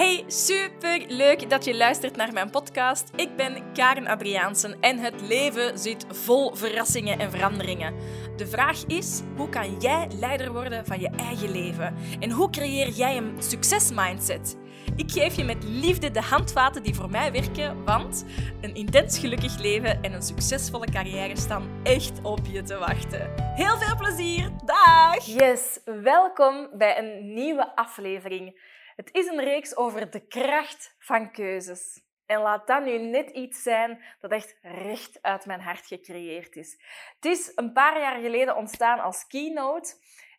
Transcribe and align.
Hey, 0.00 0.24
super 0.26 1.04
leuk 1.08 1.50
dat 1.50 1.64
je 1.64 1.76
luistert 1.76 2.16
naar 2.16 2.32
mijn 2.32 2.50
podcast. 2.50 3.10
Ik 3.16 3.36
ben 3.36 3.72
Karen 3.72 4.06
Adriaansen 4.06 4.80
en 4.80 4.98
het 4.98 5.20
leven 5.20 5.78
zit 5.78 6.06
vol 6.08 6.54
verrassingen 6.54 7.18
en 7.18 7.30
veranderingen. 7.30 7.94
De 8.36 8.46
vraag 8.46 8.84
is: 8.86 9.22
hoe 9.36 9.48
kan 9.48 9.80
jij 9.80 10.08
leider 10.20 10.52
worden 10.52 10.86
van 10.86 11.00
je 11.00 11.10
eigen 11.16 11.50
leven? 11.50 11.94
En 12.20 12.30
hoe 12.30 12.50
creëer 12.50 12.88
jij 12.88 13.16
een 13.16 13.42
succesmindset? 13.42 14.56
Ik 14.96 15.10
geef 15.10 15.36
je 15.36 15.44
met 15.44 15.64
liefde 15.64 16.10
de 16.10 16.22
handvaten 16.22 16.82
die 16.82 16.94
voor 16.94 17.10
mij 17.10 17.32
werken, 17.32 17.84
want 17.84 18.24
een 18.60 18.74
intens 18.74 19.18
gelukkig 19.18 19.58
leven 19.58 20.02
en 20.02 20.12
een 20.12 20.22
succesvolle 20.22 20.90
carrière 20.90 21.36
staan 21.36 21.80
echt 21.82 22.22
op 22.22 22.40
je 22.52 22.62
te 22.62 22.78
wachten. 22.78 23.32
Heel 23.54 23.78
veel 23.78 23.96
plezier! 23.96 24.50
Dag! 24.64 25.24
Yes, 25.24 25.80
welkom 25.84 26.68
bij 26.72 26.98
een 26.98 27.34
nieuwe 27.34 27.76
aflevering. 27.76 28.78
Het 29.00 29.14
is 29.14 29.26
een 29.26 29.44
reeks 29.44 29.76
over 29.76 30.10
de 30.10 30.26
kracht 30.26 30.94
van 30.98 31.32
keuzes. 31.32 32.02
En 32.26 32.40
laat 32.40 32.66
dat 32.66 32.84
nu 32.84 32.98
net 32.98 33.30
iets 33.30 33.62
zijn 33.62 34.02
dat 34.18 34.30
echt 34.30 34.56
recht 34.62 35.22
uit 35.22 35.46
mijn 35.46 35.60
hart 35.60 35.86
gecreëerd 35.86 36.56
is. 36.56 36.72
Het 37.14 37.24
is 37.24 37.52
een 37.54 37.72
paar 37.72 38.00
jaar 38.00 38.20
geleden 38.20 38.56
ontstaan 38.56 39.00
als 39.00 39.26
keynote. 39.26 39.94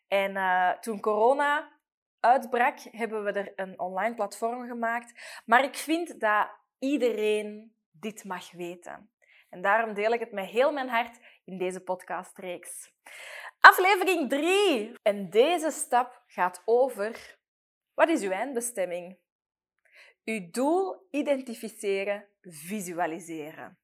En 0.08 0.30
uh, 0.30 0.70
toen 0.70 1.00
corona 1.00 1.70
uitbrak, 2.20 2.78
hebben 2.78 3.24
we 3.24 3.32
er 3.32 3.52
een 3.56 3.78
online 3.78 4.14
platform 4.14 4.66
gemaakt. 4.66 5.40
Maar 5.44 5.64
ik 5.64 5.76
vind 5.76 6.20
dat 6.20 6.50
iedereen 6.78 7.76
dit 7.90 8.24
mag 8.24 8.52
weten. 8.52 9.10
En 9.50 9.62
daarom 9.62 9.94
deel 9.94 10.12
ik 10.12 10.20
het 10.20 10.32
met 10.32 10.46
heel 10.46 10.72
mijn 10.72 10.88
hart 10.88 11.18
in 11.44 11.58
deze 11.58 11.80
podcastreeks. 11.80 12.92
Aflevering 13.60 14.28
3. 14.28 14.92
En 15.02 15.30
deze 15.30 15.70
stap 15.70 16.22
gaat 16.26 16.62
over 16.64 17.40
wat 17.94 18.08
is 18.08 18.22
uw 18.22 18.30
eindbestemming? 18.30 19.16
Uw 20.24 20.50
doel 20.50 21.06
identificeren, 21.10 22.26
visualiseren. 22.42 23.78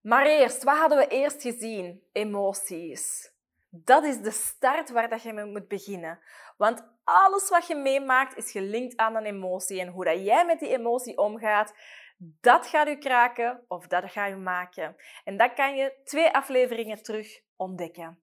Maar 0.00 0.26
eerst, 0.26 0.62
wat 0.62 0.78
hadden 0.78 0.98
we 0.98 1.06
eerst 1.06 1.42
gezien? 1.42 2.02
Emoties. 2.12 3.32
Dat 3.70 4.04
is 4.04 4.20
de 4.20 4.30
start 4.30 4.90
waar 4.90 5.08
dat 5.08 5.22
je 5.22 5.32
mee 5.32 5.44
moet 5.44 5.68
beginnen. 5.68 6.20
Want 6.56 6.84
alles 7.04 7.48
wat 7.48 7.66
je 7.66 7.76
meemaakt 7.76 8.36
is 8.36 8.50
gelinkt 8.50 8.96
aan 8.96 9.16
een 9.16 9.24
emotie. 9.24 9.80
En 9.80 9.88
hoe 9.88 10.04
dat 10.04 10.24
jij 10.24 10.46
met 10.46 10.58
die 10.58 10.68
emotie 10.68 11.18
omgaat, 11.18 11.74
dat 12.18 12.66
gaat 12.66 12.88
u 12.88 12.96
kraken 12.96 13.64
of 13.68 13.86
dat 13.86 14.10
gaat 14.10 14.30
u 14.30 14.36
maken. 14.36 14.96
En 15.24 15.36
dat 15.36 15.54
kan 15.54 15.76
je 15.76 15.94
twee 16.04 16.30
afleveringen 16.30 17.02
terug 17.02 17.40
ontdekken. 17.56 18.22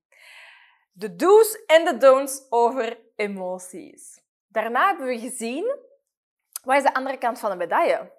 De 0.92 1.16
do's 1.16 1.66
en 1.66 1.86
de 1.86 1.98
don'ts 1.98 2.46
over 2.50 3.00
emoties. 3.16 4.24
Daarna 4.56 4.88
hebben 4.88 5.08
we 5.08 5.20
gezien, 5.20 5.78
wat 6.64 6.76
is 6.76 6.84
de 6.84 6.94
andere 6.94 7.18
kant 7.18 7.40
van 7.40 7.50
de 7.50 7.56
medaille? 7.56 8.12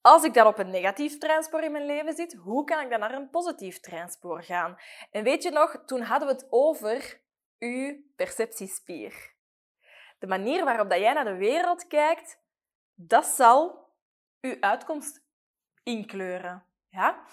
Als 0.00 0.24
ik 0.24 0.34
dan 0.34 0.46
op 0.46 0.58
een 0.58 0.70
negatief 0.70 1.18
treinspoor 1.18 1.62
in 1.62 1.72
mijn 1.72 1.86
leven 1.86 2.14
zit, 2.14 2.32
hoe 2.32 2.64
kan 2.64 2.80
ik 2.80 2.90
dan 2.90 3.00
naar 3.00 3.14
een 3.14 3.30
positief 3.30 3.80
treinspoor 3.80 4.42
gaan? 4.42 4.78
En 5.10 5.24
weet 5.24 5.42
je 5.42 5.50
nog, 5.50 5.82
toen 5.86 6.00
hadden 6.00 6.28
we 6.28 6.34
het 6.34 6.46
over 6.50 7.20
uw 7.58 7.96
perceptiespier. 8.16 9.34
De 10.18 10.26
manier 10.26 10.64
waarop 10.64 10.90
dat 10.90 10.98
jij 10.98 11.12
naar 11.12 11.24
de 11.24 11.36
wereld 11.36 11.86
kijkt, 11.86 12.38
dat 12.94 13.26
zal 13.26 13.88
uw 14.40 14.56
uitkomst 14.60 15.22
inkleuren. 15.82 16.64
Ja? 16.88 17.24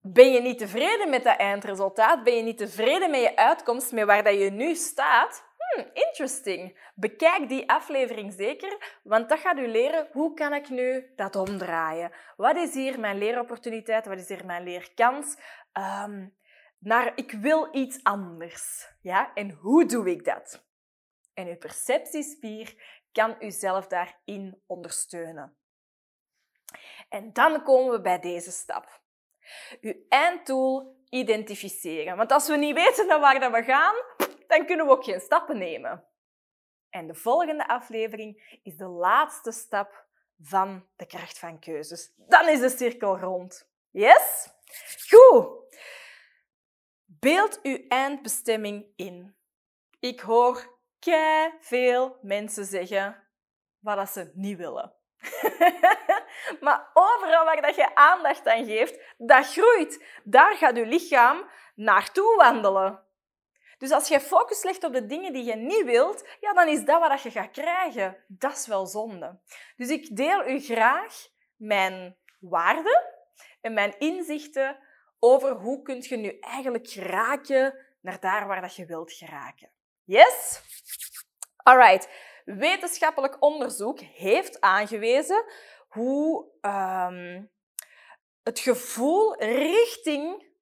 Ben 0.00 0.32
je 0.32 0.40
niet 0.40 0.58
tevreden 0.58 1.10
met 1.10 1.24
dat 1.24 1.36
eindresultaat? 1.36 2.24
Ben 2.24 2.36
je 2.36 2.42
niet 2.42 2.58
tevreden 2.58 3.10
met 3.10 3.20
je 3.20 3.36
uitkomst, 3.36 3.92
met 3.92 4.04
waar 4.04 4.24
dat 4.24 4.34
je 4.34 4.50
nu 4.50 4.74
staat? 4.74 5.52
Hmm, 5.74 5.90
interesting. 5.92 6.78
Bekijk 6.94 7.48
die 7.48 7.70
aflevering 7.70 8.32
zeker, 8.32 8.98
want 9.02 9.28
dat 9.28 9.38
gaat 9.38 9.58
u 9.58 9.68
leren 9.68 10.08
hoe 10.12 10.34
kan 10.34 10.54
ik 10.54 10.68
nu 10.68 11.12
dat 11.16 11.36
omdraaien. 11.36 12.12
Wat 12.36 12.56
is 12.56 12.74
hier 12.74 13.00
mijn 13.00 13.18
leeropportuniteit? 13.18 14.06
Wat 14.06 14.18
is 14.18 14.28
hier 14.28 14.46
mijn 14.46 14.62
leerkans? 14.62 15.36
Um, 15.72 16.36
naar 16.78 17.12
ik 17.14 17.30
wil 17.30 17.68
iets 17.72 18.02
anders. 18.02 18.88
Ja? 19.00 19.34
En 19.34 19.50
hoe 19.50 19.86
doe 19.86 20.10
ik 20.10 20.24
dat? 20.24 20.64
En 21.34 21.46
uw 21.46 21.56
perceptiespier 21.56 22.74
kan 23.12 23.36
u 23.40 23.50
zelf 23.50 23.86
daarin 23.86 24.62
ondersteunen. 24.66 25.56
En 27.08 27.32
dan 27.32 27.62
komen 27.62 27.92
we 27.92 28.00
bij 28.00 28.18
deze 28.18 28.50
stap. 28.50 29.00
Uw 29.80 29.94
einddoel 30.08 31.02
identificeren. 31.08 32.16
Want 32.16 32.32
als 32.32 32.48
we 32.48 32.56
niet 32.56 32.74
weten 32.74 33.06
naar 33.06 33.20
waar 33.20 33.52
we 33.52 33.62
gaan, 33.62 33.94
dan 34.56 34.66
kunnen 34.66 34.86
we 34.86 34.92
ook 34.92 35.04
geen 35.04 35.20
stappen 35.20 35.58
nemen. 35.58 36.04
En 36.90 37.06
de 37.06 37.14
volgende 37.14 37.68
aflevering 37.68 38.58
is 38.62 38.76
de 38.76 38.86
laatste 38.86 39.52
stap 39.52 40.06
van 40.40 40.86
de 40.96 41.06
kracht 41.06 41.38
van 41.38 41.58
keuzes. 41.58 42.12
Dan 42.16 42.48
is 42.48 42.60
de 42.60 42.68
cirkel 42.68 43.18
rond. 43.18 43.68
Yes? 43.90 44.48
Goed. 45.08 45.62
Beeld 47.04 47.60
uw 47.62 47.84
eindbestemming 47.88 48.86
in. 48.96 49.36
Ik 50.00 50.20
hoor 50.20 50.78
kei 50.98 51.52
veel 51.60 52.18
mensen 52.22 52.64
zeggen 52.64 53.28
wat 53.78 54.10
ze 54.10 54.30
niet 54.34 54.58
willen. 54.58 54.94
maar 56.60 56.90
overal 56.94 57.44
waar 57.44 57.76
je 57.76 57.94
aandacht 57.94 58.46
aan 58.46 58.64
geeft, 58.64 59.14
dat 59.16 59.52
groeit. 59.52 60.20
Daar 60.24 60.56
gaat 60.56 60.76
je 60.76 60.86
lichaam 60.86 61.50
naartoe 61.74 62.36
wandelen. 62.36 63.02
Dus 63.84 63.92
als 63.92 64.08
je 64.08 64.20
focus 64.20 64.62
legt 64.62 64.84
op 64.84 64.92
de 64.92 65.06
dingen 65.06 65.32
die 65.32 65.44
je 65.44 65.54
niet 65.54 65.84
wilt, 65.84 66.28
ja, 66.40 66.52
dan 66.52 66.68
is 66.68 66.84
dat 66.84 67.00
wat 67.00 67.22
je 67.22 67.30
gaat 67.30 67.50
krijgen. 67.50 68.24
Dat 68.28 68.52
is 68.52 68.66
wel 68.66 68.86
zonde. 68.86 69.40
Dus 69.76 69.88
ik 69.88 70.16
deel 70.16 70.48
u 70.48 70.60
graag 70.60 71.28
mijn 71.56 72.16
waarden 72.40 73.04
en 73.60 73.74
mijn 73.74 73.98
inzichten 73.98 74.78
over 75.18 75.50
hoe 75.50 75.82
kun 75.82 76.02
je 76.02 76.16
nu 76.16 76.38
eigenlijk 76.40 76.88
geraken 76.88 77.78
naar 78.00 78.20
daar 78.20 78.46
waar 78.46 78.60
dat 78.60 78.76
je 78.76 78.86
wilt 78.86 79.12
geraken. 79.12 79.70
Yes? 80.04 80.60
Alright. 81.56 82.08
Wetenschappelijk 82.44 83.42
onderzoek 83.42 84.00
heeft 84.00 84.60
aangewezen 84.60 85.44
hoe 85.88 86.46
um, 86.60 87.50
het 88.42 88.58
gevoel 88.58 89.42
richting 89.42 90.52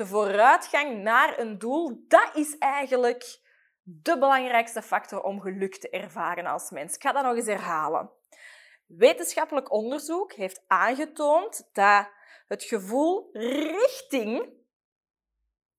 de 0.00 0.06
vooruitgang 0.06 1.02
naar 1.02 1.38
een 1.38 1.58
doel, 1.58 2.04
dat 2.08 2.30
is 2.34 2.58
eigenlijk 2.58 3.40
de 3.82 4.18
belangrijkste 4.18 4.82
factor 4.82 5.22
om 5.22 5.40
geluk 5.40 5.76
te 5.76 5.90
ervaren 5.90 6.46
als 6.46 6.70
mens. 6.70 6.94
Ik 6.94 7.02
ga 7.02 7.12
dat 7.12 7.24
nog 7.24 7.36
eens 7.36 7.46
herhalen. 7.46 8.10
Wetenschappelijk 8.86 9.72
onderzoek 9.72 10.32
heeft 10.32 10.62
aangetoond 10.66 11.68
dat 11.72 12.08
het 12.46 12.62
gevoel 12.62 13.30
richting 13.32 14.52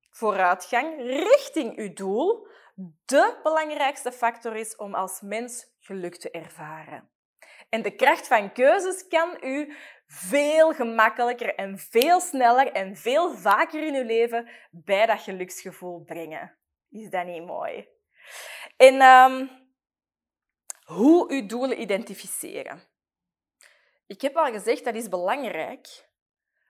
vooruitgang, 0.10 0.98
richting 1.00 1.78
uw 1.78 1.94
doel, 1.94 2.48
de 3.06 3.40
belangrijkste 3.44 4.12
factor 4.12 4.56
is 4.56 4.76
om 4.76 4.96
als 4.96 5.22
mens 5.22 5.68
geluk 5.80 6.16
te 6.16 6.32
ervaren. 6.32 7.10
En 7.70 7.82
de 7.82 7.96
kracht 7.96 8.28
van 8.28 8.54
keuzes 8.54 9.08
kan 9.08 9.38
u 9.44 9.76
veel 10.14 10.74
gemakkelijker 10.74 11.56
en 11.56 11.78
veel 11.78 12.20
sneller 12.20 12.72
en 12.72 12.96
veel 12.96 13.34
vaker 13.34 13.88
in 13.88 13.96
uw 13.96 14.06
leven 14.06 14.50
bij 14.72 15.06
dat 15.06 15.22
geluksgevoel 15.22 16.04
brengen. 16.04 16.58
Is 16.90 17.10
dat 17.10 17.26
niet 17.26 17.46
mooi? 17.46 17.88
En 18.78 19.02
um, 19.02 19.50
hoe 20.84 21.32
uw 21.32 21.46
doelen 21.46 21.82
identificeren. 21.82 22.84
Ik 24.08 24.22
heb 24.22 24.36
al 24.36 24.52
gezegd, 24.52 24.84
dat 24.84 24.96
is 24.96 25.10
belangrijk. 25.10 26.10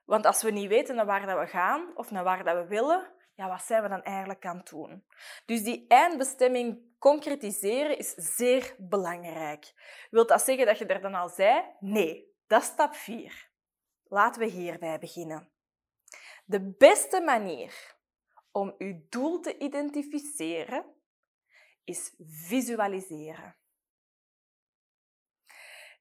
Want 0.05 0.25
als 0.25 0.41
we 0.41 0.51
niet 0.51 0.69
weten 0.69 0.95
naar 0.95 1.05
waar 1.05 1.39
we 1.39 1.47
gaan 1.47 1.91
of 1.95 2.11
naar 2.11 2.23
waar 2.23 2.43
we 2.43 2.67
willen, 2.67 3.11
ja, 3.35 3.47
wat 3.47 3.61
zijn 3.61 3.83
we 3.83 3.89
dan 3.89 4.03
eigenlijk 4.03 4.45
aan 4.45 4.57
het 4.57 4.69
doen? 4.69 5.05
Dus 5.45 5.63
die 5.63 5.85
eindbestemming 5.87 6.79
concretiseren 6.99 7.97
is 7.97 8.13
zeer 8.13 8.75
belangrijk. 8.77 9.73
Wilt 10.09 10.27
dat 10.27 10.41
zeggen 10.41 10.65
dat 10.65 10.77
je 10.77 10.85
er 10.85 11.01
dan 11.01 11.15
al 11.15 11.29
zei? 11.29 11.63
Nee, 11.79 12.30
dat 12.51 12.61
is 12.61 12.67
stap 12.67 12.95
4. 12.95 13.49
Laten 14.03 14.41
we 14.41 14.47
hierbij 14.47 14.99
beginnen. 14.99 15.49
De 16.45 16.75
beste 16.77 17.21
manier 17.21 17.95
om 18.51 18.75
uw 18.77 19.01
doel 19.09 19.39
te 19.39 19.57
identificeren 19.57 20.85
is 21.83 22.13
visualiseren. 22.19 23.55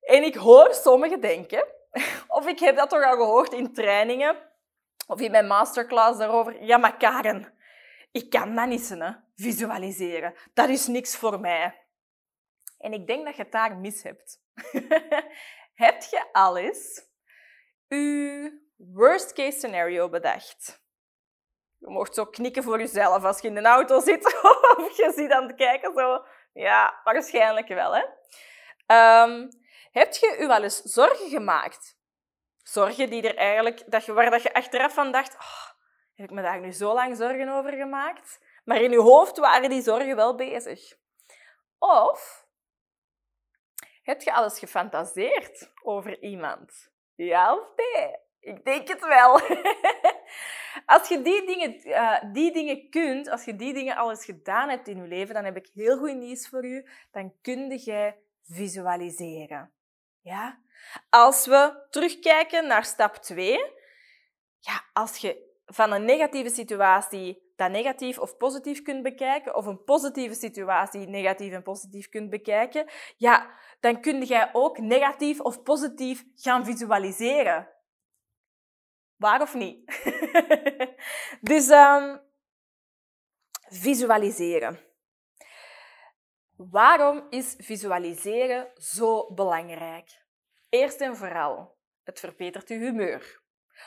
En 0.01 0.23
ik 0.23 0.35
hoor 0.35 0.75
sommigen 0.75 1.21
denken, 1.21 1.67
of 2.39 2.47
ik 2.47 2.59
heb 2.59 2.77
dat 2.77 2.91
toch 2.91 3.05
al 3.05 3.17
gehoord 3.17 3.53
in 3.53 3.73
trainingen, 3.73 4.37
of 5.07 5.21
in 5.21 5.31
mijn 5.31 5.47
masterclass 5.47 6.19
daarover. 6.19 6.65
Ja, 6.65 6.77
maar 6.77 6.97
Karen, 6.97 7.59
ik 8.11 8.31
kan 8.31 8.55
dat 8.55 8.69
niet 8.69 8.89
hè? 8.89 9.13
visualiseren. 9.35 10.35
Dat 10.55 10.69
is 10.69 10.87
niks 10.87 11.17
voor 11.17 11.41
mij. 11.41 11.87
En 12.79 12.93
ik 12.93 13.07
denk 13.07 13.25
dat 13.25 13.37
je 13.37 13.43
het 13.43 13.53
daar 13.53 13.77
mis 13.77 14.03
hebt. 14.03 14.43
Heb 15.81 16.03
je 16.03 16.33
alles 16.33 17.07
uw 17.89 18.51
worst 18.77 19.33
case 19.33 19.59
scenario 19.59 20.09
bedacht? 20.09 20.83
Je 21.79 21.89
mocht 21.89 22.15
zo 22.15 22.25
knikken 22.25 22.63
voor 22.63 22.79
jezelf 22.79 23.25
als 23.25 23.41
je 23.41 23.49
in 23.49 23.55
de 23.55 23.63
auto 23.63 24.01
zit 24.01 24.25
of 24.77 24.97
je 24.97 25.13
ziet 25.17 25.31
aan 25.31 25.47
het 25.47 25.57
kijken. 25.57 25.93
Zo. 25.95 26.25
Ja, 26.53 27.01
waarschijnlijk 27.05 27.69
wel. 27.69 27.95
Hè? 27.95 28.03
Um, 29.23 29.49
heb 29.91 30.13
je 30.13 30.37
u 30.41 30.47
wel 30.47 30.63
eens 30.63 30.83
zorgen 30.83 31.29
gemaakt? 31.29 31.99
Zorgen 32.63 33.11
die 33.11 33.29
er 33.29 33.37
eigenlijk, 33.37 33.91
dat 33.91 34.05
je, 34.05 34.13
waar 34.13 34.31
dat 34.31 34.43
je 34.43 34.55
achteraf 34.55 34.95
van 34.95 35.13
dacht, 35.13 35.35
oh, 35.35 35.69
heb 36.15 36.29
ik 36.29 36.35
me 36.35 36.43
daar 36.43 36.61
nu 36.61 36.73
zo 36.73 36.95
lang 36.95 37.17
zorgen 37.17 37.49
over 37.49 37.73
gemaakt? 37.73 38.41
Maar 38.65 38.81
in 38.81 38.91
je 38.91 39.01
hoofd 39.01 39.39
waren 39.39 39.71
die 39.71 39.83
zorgen 39.83 40.17
wel 40.17 40.35
bezig. 40.35 40.97
Of 41.79 42.49
heb 44.03 44.23
je 44.23 44.33
alles 44.33 44.59
gefantaseerd 44.59 45.71
over 45.83 46.23
iemand? 46.23 46.91
Ja 47.15 47.55
of 47.55 47.67
nee? 47.77 48.17
Ik 48.41 48.65
denk 48.65 48.89
het 48.89 49.07
wel. 49.07 49.41
als 50.95 51.09
je 51.09 51.23
die 51.23 51.47
dingen, 51.47 51.89
uh, 51.89 52.33
die 52.33 52.53
dingen 52.53 52.91
kunt, 52.91 53.29
als 53.29 53.45
je 53.45 53.57
die 53.57 53.75
dingen 53.75 53.97
al 53.97 54.11
eens 54.11 54.25
gedaan 54.25 54.69
hebt 54.69 54.89
in 54.89 54.97
je 54.97 55.09
leven, 55.09 55.35
dan 55.35 55.45
heb 55.45 55.57
ik 55.57 55.71
heel 55.75 55.99
goed 55.99 56.15
nieuws 56.15 56.49
voor 56.49 56.65
u. 56.65 56.87
Dan 57.11 57.35
kun 57.43 57.81
je 57.85 58.15
visualiseren. 58.45 59.73
Ja? 60.21 60.59
Als 61.11 61.47
we 61.47 61.87
terugkijken 61.91 62.67
naar 62.67 62.85
stap 62.85 63.15
2, 63.15 63.59
ja, 64.59 64.85
als 64.93 65.17
je 65.17 65.49
van 65.67 65.93
een 65.93 66.05
negatieve 66.05 66.51
situatie 66.51 67.50
dat 67.61 67.71
negatief 67.71 68.19
of 68.19 68.37
positief 68.37 68.83
kunt 68.83 69.03
bekijken, 69.03 69.57
of 69.57 69.67
een 69.67 69.85
positieve 69.85 70.35
situatie 70.35 71.09
negatief 71.09 71.53
en 71.53 71.63
positief 71.63 72.09
kunt 72.09 72.31
bekijken, 72.31 72.91
ja, 73.17 73.59
dan 73.81 74.01
kun 74.01 74.23
jij 74.25 74.51
ook 74.53 74.79
negatief 74.79 75.41
of 75.41 75.63
positief 75.63 76.25
gaan 76.35 76.65
visualiseren. 76.65 77.69
Waar 79.17 79.41
of 79.41 79.55
niet? 79.55 79.85
dus 81.51 81.69
um, 81.69 82.21
visualiseren. 83.69 84.79
Waarom 86.57 87.27
is 87.31 87.55
visualiseren 87.59 88.71
zo 88.75 89.33
belangrijk? 89.33 90.25
Eerst 90.69 91.01
en 91.01 91.17
vooral, 91.17 91.77
het 92.03 92.21
verbetert 92.21 92.69
je 92.69 92.75
humeur. 92.75 93.40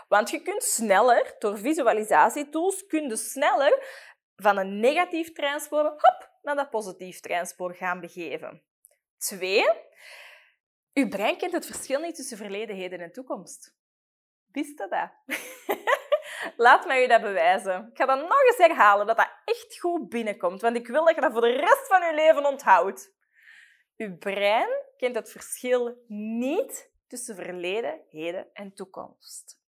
Want 0.07 0.29
je 0.29 0.41
kunt 0.41 0.63
sneller, 0.63 1.35
door 1.39 1.57
visualisatietools, 1.57 2.85
kun 2.85 3.09
je 3.09 3.15
sneller 3.15 4.01
van 4.35 4.57
een 4.57 4.79
negatief 4.79 5.31
treinspoor 5.31 5.83
hop, 5.83 6.29
naar 6.41 6.55
dat 6.55 6.69
positief 6.69 7.19
treinspoor 7.19 7.75
gaan 7.75 7.99
begeven. 7.99 8.63
Twee, 9.17 9.69
je 10.93 11.07
brein 11.07 11.37
kent 11.37 11.53
het 11.53 11.65
verschil 11.65 11.99
niet 11.99 12.15
tussen 12.15 12.37
verleden, 12.37 12.75
heden 12.75 12.99
en 12.99 13.11
toekomst. 13.11 13.75
Wist 14.51 14.77
je 14.79 14.87
dat? 14.87 15.11
Laat 16.57 16.85
mij 16.85 17.01
je 17.01 17.07
dat 17.07 17.21
bewijzen. 17.21 17.87
Ik 17.91 17.97
ga 17.97 18.05
dat 18.05 18.21
nog 18.21 18.43
eens 18.43 18.57
herhalen, 18.57 19.07
dat 19.07 19.17
dat 19.17 19.31
echt 19.45 19.79
goed 19.79 20.09
binnenkomt. 20.09 20.61
Want 20.61 20.75
ik 20.75 20.87
wil 20.87 21.05
dat 21.05 21.15
je 21.15 21.21
dat 21.21 21.31
voor 21.31 21.41
de 21.41 21.51
rest 21.51 21.87
van 21.87 22.01
je 22.01 22.13
leven 22.13 22.45
onthoudt. 22.45 23.13
Je 23.95 24.17
brein 24.17 24.69
kent 24.97 25.15
het 25.15 25.31
verschil 25.31 26.03
niet 26.07 26.91
tussen 27.07 27.35
verleden, 27.35 28.01
heden 28.09 28.49
en 28.53 28.73
toekomst. 28.73 29.62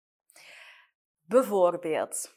Bijvoorbeeld, 1.26 2.36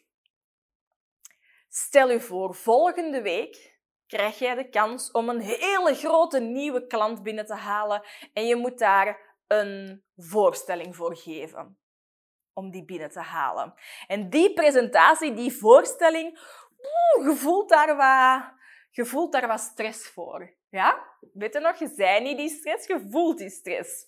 stel 1.69 2.09
je 2.09 2.19
voor, 2.19 2.55
volgende 2.55 3.21
week 3.21 3.79
krijg 4.07 4.39
jij 4.39 4.55
de 4.55 4.69
kans 4.69 5.11
om 5.11 5.29
een 5.29 5.41
hele 5.41 5.95
grote 5.95 6.39
nieuwe 6.39 6.87
klant 6.87 7.23
binnen 7.23 7.45
te 7.45 7.55
halen 7.55 8.05
en 8.33 8.45
je 8.45 8.55
moet 8.55 8.79
daar 8.79 9.35
een 9.47 10.03
voorstelling 10.15 10.95
voor 10.95 11.17
geven 11.17 11.79
om 12.53 12.71
die 12.71 12.85
binnen 12.85 13.09
te 13.09 13.19
halen. 13.19 13.73
En 14.07 14.29
die 14.29 14.53
presentatie, 14.53 15.33
die 15.33 15.53
voorstelling, 15.53 16.39
je, 17.23 17.33
voelt 17.35 17.69
daar 17.69 17.95
wat, 17.95 18.53
je 18.89 19.27
daar 19.29 19.47
wat 19.47 19.59
stress 19.59 20.09
voor. 20.09 20.55
Ja? 20.69 21.17
Weet 21.33 21.53
je 21.53 21.59
nog, 21.59 21.75
je 21.79 21.87
zei 21.87 22.21
niet 22.21 22.37
die 22.37 22.49
stress, 22.49 22.87
je 22.87 23.07
voelt 23.09 23.37
die 23.37 23.49
stress. 23.49 24.05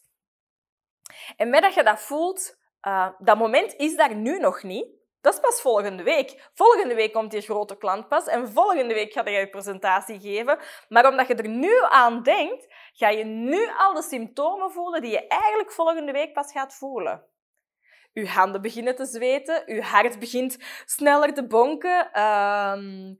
En 1.37 1.49
met 1.49 1.61
dat 1.61 1.73
je 1.73 1.83
dat 1.83 2.01
voelt, 2.01 2.58
uh, 2.87 3.09
dat 3.19 3.37
moment 3.37 3.75
is 3.75 3.95
daar 3.95 4.15
nu 4.15 4.39
nog 4.39 4.63
niet. 4.63 4.97
Dat 5.21 5.33
is 5.33 5.39
pas 5.39 5.61
volgende 5.61 6.03
week. 6.03 6.49
Volgende 6.53 6.95
week 6.95 7.13
komt 7.13 7.31
die 7.31 7.41
grote 7.41 7.77
klant 7.77 8.07
pas 8.07 8.27
en 8.27 8.51
volgende 8.51 8.93
week 8.93 9.13
ga 9.13 9.29
je 9.29 9.39
je 9.39 9.49
presentatie 9.49 10.19
geven. 10.19 10.59
Maar 10.87 11.07
omdat 11.07 11.27
je 11.27 11.35
er 11.35 11.47
nu 11.47 11.71
aan 11.89 12.23
denkt, 12.23 12.67
ga 12.93 13.09
je 13.09 13.23
nu 13.23 13.69
al 13.77 13.93
de 13.93 14.01
symptomen 14.01 14.71
voelen 14.71 15.01
die 15.01 15.11
je 15.11 15.27
eigenlijk 15.27 15.71
volgende 15.71 16.11
week 16.11 16.33
pas 16.33 16.51
gaat 16.51 16.75
voelen. 16.75 17.27
Je 18.13 18.27
handen 18.27 18.61
beginnen 18.61 18.95
te 18.95 19.05
zweten, 19.05 19.63
je 19.65 19.81
hart 19.81 20.19
begint 20.19 20.57
sneller 20.85 21.33
te 21.33 21.47
bonken, 21.47 22.21
um, 22.21 23.17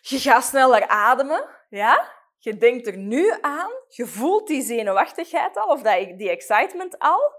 je 0.00 0.18
gaat 0.18 0.44
sneller 0.44 0.88
ademen. 0.88 1.48
Ja? 1.68 2.16
Je 2.38 2.56
denkt 2.56 2.86
er 2.86 2.96
nu 2.96 3.34
aan, 3.40 3.70
je 3.86 4.06
voelt 4.06 4.46
die 4.46 4.62
zenuwachtigheid 4.62 5.56
al, 5.56 5.68
of 5.68 5.82
die 5.82 6.30
excitement 6.30 6.98
al, 6.98 7.32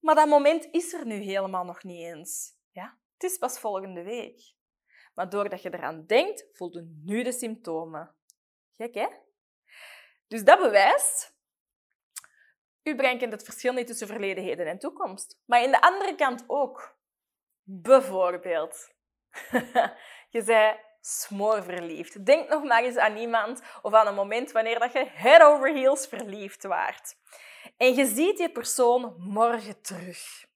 maar 0.00 0.14
dat 0.14 0.28
moment 0.28 0.68
is 0.70 0.92
er 0.92 1.06
nu 1.06 1.14
helemaal 1.14 1.64
nog 1.64 1.82
niet 1.82 2.02
eens. 2.02 2.52
Ja? 2.70 2.98
Het 3.12 3.30
is 3.30 3.38
pas 3.38 3.60
volgende 3.60 4.02
week. 4.02 4.56
Maar 5.14 5.28
doordat 5.28 5.62
je 5.62 5.74
eraan 5.74 6.06
denkt, 6.06 6.46
voel 6.52 6.72
je 6.72 7.00
nu 7.04 7.22
de 7.22 7.32
symptomen. 7.32 8.14
Gek, 8.76 8.94
hè? 8.94 9.08
Dus 10.26 10.44
dat 10.44 10.60
bewijst 10.60 11.38
u 12.88 12.96
brengt 12.96 13.30
het 13.30 13.44
verschil 13.44 13.72
niet 13.72 13.86
tussen 13.86 14.06
verleden, 14.06 14.44
heden 14.44 14.66
en 14.66 14.78
toekomst. 14.78 15.40
Maar 15.44 15.62
in 15.62 15.70
de 15.70 15.80
andere 15.80 16.14
kant 16.14 16.44
ook. 16.46 16.96
Bijvoorbeeld, 17.62 18.90
je 20.34 20.42
zei 20.42 20.78
smoorverliefd. 21.00 22.26
Denk 22.26 22.48
nog 22.48 22.62
maar 22.64 22.82
eens 22.82 22.96
aan 22.96 23.16
iemand 23.16 23.62
of 23.82 23.94
aan 23.94 24.06
een 24.06 24.14
moment 24.14 24.52
wanneer 24.52 24.78
dat 24.78 24.92
je 24.92 25.06
head 25.12 25.42
over 25.42 25.72
heels 25.72 26.06
verliefd 26.06 26.62
waart. 26.62 27.16
En 27.76 27.94
je 27.94 28.06
ziet 28.06 28.36
die 28.36 28.50
persoon 28.50 29.14
morgen 29.18 29.80
terug. 29.82 30.46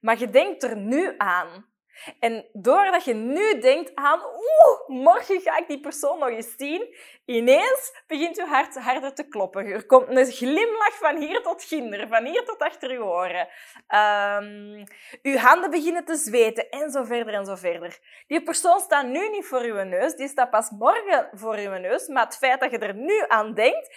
Maar 0.00 0.18
je 0.18 0.30
denkt 0.30 0.62
er 0.62 0.76
nu 0.76 1.14
aan. 1.18 1.70
En 2.18 2.48
doordat 2.52 3.04
je 3.04 3.14
nu 3.14 3.60
denkt 3.60 3.94
aan, 3.94 4.20
oeh, 4.24 5.02
morgen 5.02 5.40
ga 5.40 5.58
ik 5.58 5.68
die 5.68 5.80
persoon 5.80 6.18
nog 6.18 6.28
eens 6.28 6.54
zien, 6.56 6.96
ineens 7.24 8.02
begint 8.06 8.36
je 8.36 8.44
hart 8.44 8.78
harder 8.78 9.14
te 9.14 9.28
kloppen. 9.28 9.66
Er 9.66 9.86
komt 9.86 10.08
een 10.08 10.26
glimlach 10.26 10.98
van 10.98 11.16
hier 11.16 11.42
tot 11.42 11.64
ginder, 11.64 12.08
van 12.08 12.24
hier 12.24 12.44
tot 12.44 12.58
achter 12.58 12.92
je 12.92 13.04
oren. 13.04 13.48
Um, 13.88 14.84
je 15.22 15.38
handen 15.38 15.70
beginnen 15.70 16.04
te 16.04 16.16
zweten 16.16 16.70
en 16.70 16.90
zo 16.90 17.04
verder 17.04 17.34
en 17.34 17.44
zo 17.44 17.54
verder. 17.54 17.98
Die 18.26 18.42
persoon 18.42 18.80
staat 18.80 19.06
nu 19.06 19.28
niet 19.28 19.46
voor 19.46 19.66
je 19.66 19.84
neus, 19.84 20.14
die 20.14 20.28
staat 20.28 20.50
pas 20.50 20.70
morgen 20.70 21.28
voor 21.32 21.58
je 21.58 21.68
neus, 21.68 22.08
maar 22.08 22.24
het 22.24 22.36
feit 22.36 22.60
dat 22.60 22.70
je 22.70 22.78
er 22.78 22.94
nu 22.94 23.24
aan 23.28 23.54
denkt, 23.54 23.94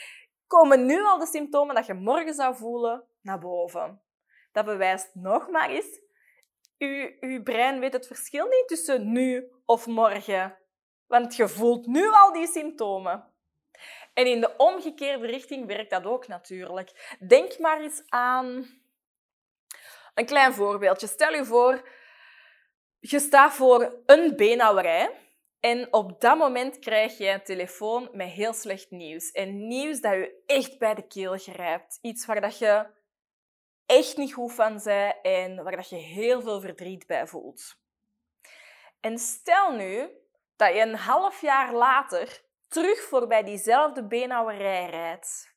komen 0.47 0.85
nu 0.85 1.03
al 1.03 1.19
de 1.19 1.25
symptomen 1.25 1.75
dat 1.75 1.85
je 1.85 1.93
morgen 1.93 2.33
zou 2.33 2.55
voelen 2.55 3.03
naar 3.21 3.39
boven. 3.39 4.01
Dat 4.51 4.65
bewijst 4.65 5.09
nog 5.13 5.49
maar 5.49 5.69
eens 5.69 5.99
uw, 6.77 7.11
uw 7.19 7.43
brein 7.43 7.79
weet 7.79 7.93
het 7.93 8.07
verschil 8.07 8.45
niet 8.45 8.67
tussen 8.67 9.11
nu 9.11 9.51
of 9.65 9.85
morgen. 9.85 10.57
Want 11.07 11.35
je 11.35 11.47
voelt 11.47 11.85
nu 11.87 12.09
al 12.11 12.33
die 12.33 12.47
symptomen. 12.47 13.33
En 14.13 14.25
in 14.25 14.41
de 14.41 14.57
omgekeerde 14.57 15.25
richting 15.25 15.67
werkt 15.67 15.89
dat 15.89 16.05
ook 16.05 16.27
natuurlijk. 16.27 17.15
Denk 17.27 17.59
maar 17.59 17.81
eens 17.81 18.03
aan 18.07 18.65
een 20.13 20.25
klein 20.25 20.53
voorbeeldje. 20.53 21.07
Stel 21.07 21.33
je 21.33 21.45
voor, 21.45 21.89
je 22.99 23.19
staat 23.19 23.53
voor 23.53 24.01
een 24.05 24.35
beenhouwerij 24.35 25.24
en 25.65 25.93
op 25.93 26.21
dat 26.21 26.37
moment 26.37 26.79
krijg 26.79 27.17
je 27.17 27.27
een 27.27 27.43
telefoon 27.43 28.09
met 28.11 28.29
heel 28.29 28.53
slecht 28.53 28.91
nieuws. 28.91 29.31
En 29.31 29.67
nieuws 29.67 30.01
dat 30.01 30.13
je 30.13 30.43
echt 30.45 30.77
bij 30.77 30.93
de 30.93 31.07
keel 31.07 31.37
grijpt. 31.37 31.97
Iets 32.01 32.25
waar 32.25 32.41
dat 32.41 32.57
je 32.57 32.87
echt 33.85 34.17
niet 34.17 34.33
goed 34.33 34.53
van 34.53 34.79
zijn 34.79 35.15
en 35.21 35.63
waar 35.63 35.75
dat 35.75 35.89
je 35.89 35.95
heel 35.95 36.41
veel 36.41 36.61
verdriet 36.61 37.07
bij 37.07 37.27
voelt. 37.27 37.77
En 38.99 39.17
stel 39.17 39.75
nu 39.75 40.09
dat 40.55 40.73
je 40.73 40.79
een 40.79 40.95
half 40.95 41.41
jaar 41.41 41.73
later 41.73 42.43
terug 42.67 43.01
voorbij 43.01 43.43
diezelfde 43.43 44.07
beenhouwerij 44.07 44.89
rijdt. 44.89 45.53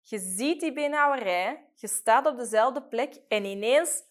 Je 0.00 0.18
ziet 0.18 0.60
die 0.60 0.72
beenhouwerij, 0.72 1.70
je 1.74 1.88
staat 1.88 2.26
op 2.26 2.36
dezelfde 2.36 2.82
plek 2.82 3.14
en 3.28 3.44
ineens 3.44 4.02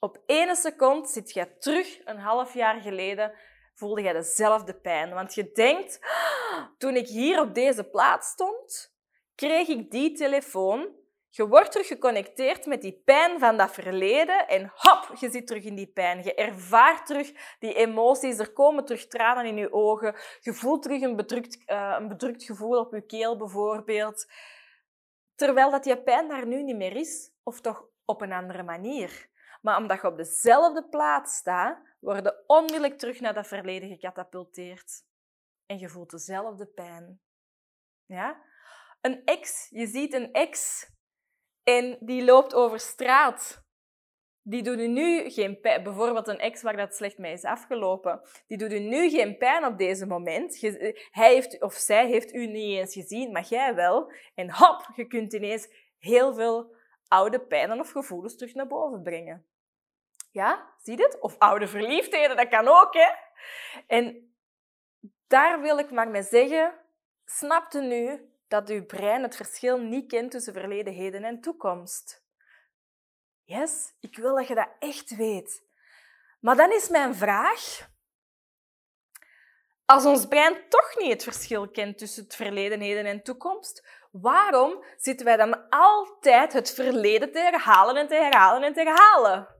op 0.00 0.22
één 0.26 0.56
seconde 0.56 1.08
zit 1.08 1.32
je 1.32 1.58
terug 1.58 2.04
een 2.04 2.18
half 2.18 2.54
jaar 2.54 2.80
geleden, 2.80 3.32
voelde 3.76 4.02
je 4.02 4.12
dezelfde 4.12 4.74
pijn. 4.74 5.14
Want 5.14 5.34
je 5.34 5.50
denkt, 5.52 5.98
ah, 6.00 6.64
toen 6.78 6.96
ik 6.96 7.08
hier 7.08 7.40
op 7.40 7.54
deze 7.54 7.84
plaats 7.84 8.28
stond, 8.28 8.94
kreeg 9.34 9.68
ik 9.68 9.90
die 9.90 10.12
telefoon 10.12 11.04
je 11.36 11.48
wordt 11.48 11.72
terug 11.72 11.86
geconnecteerd 11.86 12.66
met 12.66 12.82
die 12.82 13.02
pijn 13.04 13.38
van 13.38 13.56
dat 13.56 13.72
verleden 13.72 14.48
en 14.48 14.72
hop, 14.74 15.10
je 15.18 15.30
zit 15.30 15.46
terug 15.46 15.64
in 15.64 15.74
die 15.74 15.86
pijn. 15.86 16.22
Je 16.22 16.34
ervaart 16.34 17.06
terug 17.06 17.32
die 17.58 17.74
emoties, 17.74 18.38
er 18.38 18.52
komen 18.52 18.84
terug 18.84 19.06
tranen 19.06 19.44
in 19.44 19.56
je 19.56 19.72
ogen. 19.72 20.14
Je 20.40 20.52
voelt 20.52 20.82
terug 20.82 21.02
een 21.02 21.16
bedrukt, 21.16 21.58
uh, 21.66 21.96
een 21.98 22.08
bedrukt 22.08 22.44
gevoel 22.44 22.78
op 22.78 22.92
je 22.92 23.06
keel 23.06 23.36
bijvoorbeeld. 23.36 24.26
Terwijl 25.34 25.70
dat 25.70 25.84
je 25.84 26.02
pijn 26.02 26.28
daar 26.28 26.46
nu 26.46 26.62
niet 26.62 26.76
meer 26.76 26.96
is, 26.96 27.30
of 27.42 27.60
toch 27.60 27.84
op 28.04 28.20
een 28.20 28.32
andere 28.32 28.62
manier. 28.62 29.28
Maar 29.66 29.76
omdat 29.76 30.00
je 30.00 30.06
op 30.06 30.16
dezelfde 30.16 30.88
plaats 30.88 31.36
staat, 31.36 31.78
word 32.00 32.24
je 32.24 32.44
onmiddellijk 32.46 32.98
terug 32.98 33.20
naar 33.20 33.34
dat 33.34 33.46
verleden 33.46 33.88
gecatapulteerd. 33.88 35.04
En 35.66 35.78
je 35.78 35.88
voelt 35.88 36.10
dezelfde 36.10 36.66
pijn. 36.66 37.20
Ja? 38.04 38.42
Een 39.00 39.24
ex, 39.24 39.68
je 39.70 39.86
ziet 39.86 40.12
een 40.12 40.32
ex 40.32 40.86
en 41.62 41.98
die 42.00 42.24
loopt 42.24 42.54
over 42.54 42.80
straat. 42.80 43.64
Die 44.42 44.62
doet 44.62 44.78
u 44.78 44.86
nu 44.86 45.30
geen 45.30 45.60
pijn. 45.60 45.82
Bijvoorbeeld 45.82 46.28
een 46.28 46.38
ex 46.38 46.62
waar 46.62 46.76
dat 46.76 46.94
slecht 46.94 47.18
mee 47.18 47.32
is 47.32 47.44
afgelopen. 47.44 48.20
Die 48.46 48.58
doet 48.58 48.72
u 48.72 48.78
nu 48.78 49.10
geen 49.10 49.36
pijn 49.38 49.64
op 49.64 49.78
deze 49.78 50.06
moment. 50.06 50.60
hij 51.10 51.32
heeft, 51.32 51.62
of 51.62 51.74
zij 51.74 52.06
heeft 52.06 52.34
u 52.34 52.46
niet 52.46 52.78
eens 52.78 52.92
gezien, 52.92 53.32
maar 53.32 53.46
jij 53.46 53.74
wel. 53.74 54.12
En 54.34 54.50
hop, 54.52 54.88
je 54.94 55.06
kunt 55.06 55.32
ineens 55.32 55.68
heel 55.98 56.34
veel 56.34 56.76
oude 57.08 57.40
pijnen 57.40 57.80
of 57.80 57.90
gevoelens 57.90 58.36
terug 58.36 58.54
naar 58.54 58.66
boven 58.66 59.02
brengen. 59.02 59.46
Ja, 60.36 60.72
zie 60.82 60.96
je? 60.96 61.16
Of 61.20 61.38
oude 61.38 61.68
verliefdheden, 61.68 62.36
dat 62.36 62.48
kan 62.48 62.68
ook, 62.68 62.94
hè? 62.94 63.08
En 63.86 64.34
daar 65.26 65.60
wil 65.60 65.78
ik 65.78 65.90
maar 65.90 66.08
mee 66.08 66.22
zeggen, 66.22 66.74
snapte 67.24 67.80
nu 67.80 68.30
dat 68.48 68.68
uw 68.68 68.86
brein 68.86 69.22
het 69.22 69.36
verschil 69.36 69.78
niet 69.78 70.08
kent 70.08 70.30
tussen 70.30 70.52
verleden, 70.52 70.92
heden 70.92 71.24
en 71.24 71.40
toekomst. 71.40 72.24
Yes, 73.44 73.94
ik 74.00 74.16
wil 74.16 74.34
dat 74.34 74.48
je 74.48 74.54
dat 74.54 74.68
echt 74.78 75.16
weet. 75.16 75.62
Maar 76.40 76.56
dan 76.56 76.72
is 76.72 76.88
mijn 76.88 77.14
vraag, 77.14 77.88
als 79.84 80.04
ons 80.04 80.26
brein 80.26 80.68
toch 80.68 80.96
niet 80.98 81.12
het 81.12 81.22
verschil 81.22 81.70
kent 81.70 81.98
tussen 81.98 82.24
het 82.24 82.34
verleden, 82.34 82.80
heden 82.80 83.06
en 83.06 83.22
toekomst, 83.22 83.86
waarom 84.10 84.84
zitten 84.96 85.26
wij 85.26 85.36
dan 85.36 85.68
altijd 85.68 86.52
het 86.52 86.74
verleden 86.74 87.32
te 87.32 87.38
herhalen 87.38 87.96
en 87.96 88.08
te 88.08 88.14
herhalen 88.14 88.62
en 88.62 88.72
te 88.72 88.82
herhalen? 88.82 89.55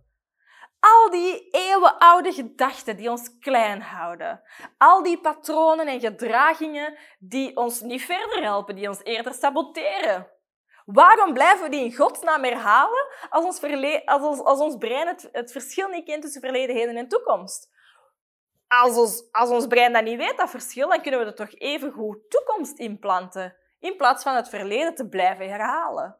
Al 0.80 1.11
die 1.11 1.49
eeuwenoude 1.50 2.33
gedachten 2.33 2.97
die 2.97 3.11
ons 3.11 3.38
klein 3.38 3.80
houden. 3.80 4.42
Al 4.78 5.02
die 5.02 5.21
patronen 5.21 5.87
en 5.87 6.00
gedragingen 6.00 6.99
die 7.18 7.56
ons 7.56 7.80
niet 7.80 8.02
verder 8.02 8.42
helpen, 8.42 8.75
die 8.75 8.88
ons 8.88 9.02
eerder 9.02 9.35
saboteren. 9.35 10.30
Waarom 10.85 11.33
blijven 11.33 11.64
we 11.64 11.71
die 11.71 11.85
in 11.85 11.95
godsnaam 11.95 12.45
herhalen 12.45 13.06
als 13.28 13.45
ons, 13.45 13.62
als 14.04 14.40
als 14.40 14.61
ons 14.61 14.76
brein 14.76 15.06
het, 15.06 15.28
het 15.33 15.52
verschil 15.52 15.88
niet 15.88 16.04
kent 16.04 16.23
tussen 16.23 16.40
verleden, 16.40 16.76
heden 16.76 16.97
en 16.97 17.09
toekomst? 17.09 17.75
Als 18.68 18.97
ons, 18.97 19.33
als 19.33 19.50
ons 19.50 19.66
brein 19.66 19.92
dat 19.92 20.04
niet 20.04 20.18
weet, 20.18 20.37
dat 20.37 20.50
verschil, 20.50 20.88
dan 20.88 21.02
kunnen 21.02 21.21
we 21.21 21.26
er 21.26 21.35
toch 21.35 21.54
even 21.54 21.92
goed 21.92 22.30
toekomst 22.30 22.78
implanten, 22.78 23.56
in 23.78 23.97
plaats 23.97 24.23
van 24.23 24.35
het 24.35 24.49
verleden 24.49 24.95
te 24.95 25.09
blijven 25.09 25.49
herhalen. 25.49 26.18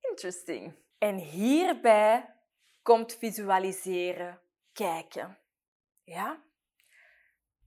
Interesting. 0.00 0.76
En 0.98 1.16
hierbij 1.16 2.33
komt 2.84 3.16
visualiseren, 3.18 4.40
kijken. 4.72 5.38
Ja? 6.02 6.42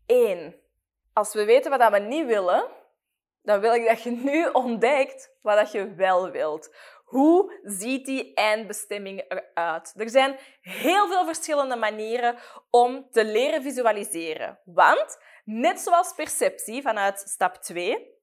Eén. 0.06 0.56
Als 1.14 1.34
we 1.34 1.46
weten 1.46 1.78
wat 1.78 1.92
we 1.92 2.00
niet 2.00 2.26
willen, 2.26 2.68
dan 3.42 3.60
wil 3.60 3.74
ik 3.74 3.88
dat 3.88 4.04
je 4.04 4.12
nu 4.12 4.48
ontdekt 4.48 5.36
wat 5.42 5.72
je 5.72 5.94
wel 5.94 6.32
wilt. 6.32 6.76
Hoe 7.04 7.60
ziet 7.64 8.06
die 8.06 8.34
eindbestemming 8.34 9.26
eruit? 9.28 9.94
Er 9.98 10.10
zijn 10.10 10.40
heel 10.62 11.08
veel 11.08 11.26
verschillende 11.26 11.76
manieren 11.76 12.38
om 12.70 13.10
te 13.12 13.26
leren 13.26 13.62
visualiseren. 13.62 14.60
Want, 14.66 15.20
net 15.44 15.80
zoals 15.80 16.14
perceptie 16.14 16.82
vanuit 16.82 17.20
stap 17.20 17.56
2, 17.56 18.16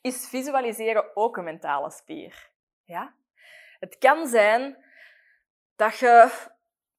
is 0.00 0.28
visualiseren 0.28 1.16
ook 1.16 1.36
een 1.36 1.44
mentale 1.44 1.90
spier. 1.90 2.50
Ja? 2.84 3.14
Het 3.80 3.98
kan 3.98 4.26
zijn 4.26 4.84
dat 5.82 5.98
je 5.98 6.30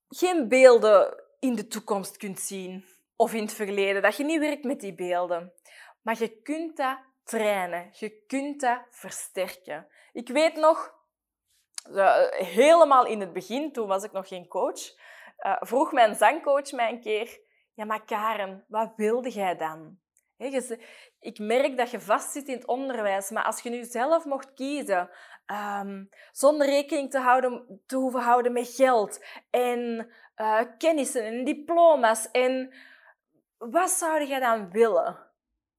geen 0.10 0.48
beelden 0.48 1.24
in 1.40 1.56
de 1.56 1.68
toekomst 1.68 2.18
kunt 2.18 2.40
zien 2.40 2.86
of 3.16 3.34
in 3.34 3.42
het 3.42 3.54
verleden, 3.54 4.02
dat 4.02 4.16
je 4.16 4.24
niet 4.24 4.40
werkt 4.40 4.63
met 4.63 4.80
die 4.80 4.96
beelden. 4.96 5.54
Maar 6.02 6.20
je 6.20 6.42
kunt 6.42 6.78
dat 6.78 6.98
trainen, 7.24 7.90
je 7.92 8.24
kunt 8.28 8.62
dat 8.62 8.82
versterken. 8.90 9.88
Ik 10.13 10.28
weet 10.28 10.56
nog, 10.56 10.96
eh, 11.94 12.32
helemaal 12.32 13.06
in 13.06 13.20
het 13.20 13.34
begin, 13.34 13.72
toen 13.72 13.88
was 13.88 14.04
ik 14.04 14.12
nog 14.12 14.28
geen 14.28 14.48
coach, 14.48 14.82
uh, 15.46 15.56
vroeg 15.60 15.92
mijn 15.92 16.16
zangcoach 16.16 16.72
mij 16.72 16.92
een 16.92 17.02
keer, 17.02 17.40
ja 17.74 17.86
maar 17.86 18.06
Karen, 18.06 18.66
wat 18.68 18.94
wilde 18.96 19.30
jij 19.30 19.56
dan? 19.56 20.00
Ik 21.20 21.40
merk 21.40 21.78
dat 21.78 21.92
je 21.92 22.00
vastzit 22.00 22.48
in 22.48 22.56
het 22.56 22.68
onderwijs, 22.68 23.30
maar 23.30 23.44
als 23.44 23.62
je 23.62 23.70
nu 23.70 23.84
zelf 23.84 24.26
mocht 24.26 24.54
kiezen, 24.54 25.10
um, 25.82 26.10
zonder 26.32 26.68
rekening 26.68 27.12
te, 27.12 27.20
houden, 27.20 27.82
te 27.86 27.96
hoeven 27.96 28.22
houden 28.22 28.54
met 28.54 28.68
geld 28.68 29.26
en 29.50 30.10
uh, 30.36 30.62
kennissen 30.78 31.24
en 31.24 31.44
diploma's, 31.44 32.32
en 32.32 32.74
wat 33.58 33.90
zou 33.90 34.26
jij 34.26 34.40
dan 34.40 34.72
willen? 34.72 35.32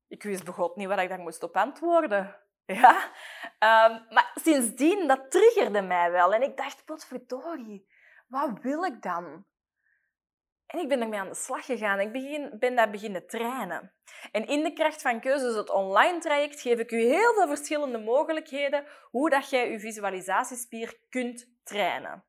Ik 0.08 0.22
wist 0.22 0.44
begot 0.44 0.76
niet 0.76 0.88
wat 0.88 0.98
ik 0.98 1.08
daar 1.08 1.18
moest 1.18 1.42
op 1.42 1.56
antwoorden. 1.56 2.36
Ja? 2.66 2.94
Um, 3.58 4.06
maar 4.08 4.30
sindsdien, 4.34 5.08
dat 5.08 5.30
triggerde 5.30 5.82
mij 5.82 6.10
wel. 6.10 6.34
En 6.34 6.42
ik 6.42 6.56
dacht, 6.56 6.84
potverdorie, 6.84 7.88
wat 8.28 8.50
wil 8.60 8.84
ik 8.84 9.02
dan? 9.02 9.44
En 10.66 10.78
ik 10.78 10.88
ben 10.88 11.00
ermee 11.00 11.20
aan 11.20 11.28
de 11.28 11.34
slag 11.34 11.64
gegaan. 11.64 12.00
Ik 12.00 12.12
begin, 12.12 12.56
ben 12.58 12.76
daar 12.76 12.90
beginnen 12.90 13.26
trainen. 13.26 13.92
En 14.32 14.46
in 14.46 14.62
de 14.62 14.72
kracht 14.72 15.02
van 15.02 15.20
keuze, 15.20 15.44
dus 15.44 15.54
het 15.54 15.70
online 15.70 16.18
traject, 16.18 16.60
geef 16.60 16.78
ik 16.78 16.90
u 16.90 17.00
heel 17.00 17.34
veel 17.34 17.46
verschillende 17.46 17.98
mogelijkheden 17.98 18.86
hoe 19.10 19.30
dat 19.30 19.50
jij 19.50 19.70
je 19.70 19.80
visualisatiespier 19.80 20.98
kunt 21.08 21.48
trainen. 21.62 22.24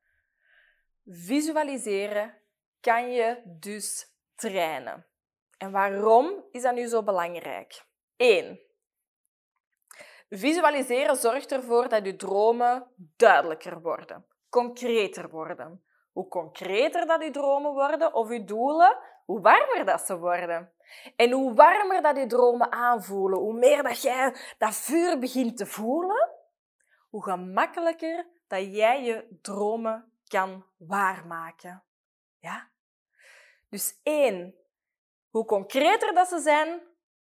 Visualiseren 1.04 2.38
kan 2.80 3.12
je 3.12 3.42
dus 3.44 4.06
trainen. 4.34 5.06
En 5.58 5.70
waarom 5.70 6.44
is 6.50 6.62
dat 6.62 6.74
nu 6.74 6.86
zo 6.86 7.02
belangrijk? 7.02 7.84
1. 8.16 8.60
Visualiseren 10.28 11.16
zorgt 11.16 11.52
ervoor 11.52 11.88
dat 11.88 12.04
je 12.04 12.16
dromen 12.16 12.90
duidelijker 13.16 13.80
worden, 13.80 14.26
concreter 14.48 15.28
worden. 15.28 15.85
Hoe 16.16 16.28
concreter 16.28 17.06
dat 17.06 17.22
je 17.22 17.30
dromen 17.30 17.72
worden 17.72 18.14
of 18.14 18.30
je 18.30 18.44
doelen, 18.44 18.98
hoe 19.24 19.40
warmer 19.40 19.84
dat 19.84 20.00
ze 20.00 20.18
worden. 20.18 20.72
En 21.16 21.30
hoe 21.30 21.54
warmer 21.54 22.02
dat 22.02 22.16
je 22.16 22.26
dromen 22.26 22.72
aanvoelen, 22.72 23.38
hoe 23.38 23.58
meer 23.58 23.82
dat 23.82 24.02
jij 24.02 24.34
dat 24.58 24.74
vuur 24.74 25.18
begint 25.18 25.56
te 25.56 25.66
voelen, 25.66 26.30
hoe 27.10 27.22
gemakkelijker 27.22 28.26
dat 28.48 28.74
jij 28.74 29.02
je 29.02 29.38
dromen 29.42 30.12
kan 30.26 30.64
waarmaken. 30.76 31.82
Ja? 32.38 32.68
Dus 33.68 34.00
één, 34.02 34.54
hoe 35.30 35.44
concreter 35.44 36.14
dat 36.14 36.28
ze 36.28 36.38
zijn, 36.38 36.80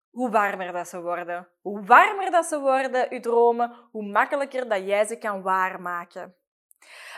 hoe 0.09 0.29
warmer 0.29 0.71
dat 0.71 0.87
ze 0.87 1.01
worden. 1.01 1.47
Hoe 1.61 1.85
warmer 1.85 2.31
dat 2.31 2.45
ze 2.45 2.59
worden, 2.59 3.13
je 3.13 3.19
dromen, 3.19 3.75
hoe 3.91 4.03
makkelijker 4.03 4.69
dat 4.69 4.85
jij 4.85 5.05
ze 5.05 5.17
kan 5.17 5.41
waarmaken. 5.41 6.35